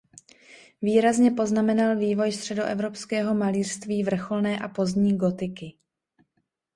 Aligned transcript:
Výrazně 0.81 1.31
poznamenal 1.31 1.95
vývoj 1.97 2.31
středoevropského 2.31 3.33
malířství 3.35 4.03
vrcholné 4.03 4.59
a 4.59 4.67
pozdní 4.67 5.17
gotiky. 5.17 5.77